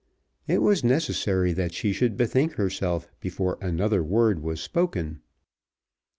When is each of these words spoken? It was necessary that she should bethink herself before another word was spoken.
It 0.47 0.63
was 0.63 0.83
necessary 0.83 1.53
that 1.53 1.75
she 1.75 1.93
should 1.93 2.17
bethink 2.17 2.53
herself 2.53 3.07
before 3.19 3.59
another 3.61 4.01
word 4.03 4.41
was 4.41 4.59
spoken. 4.59 5.21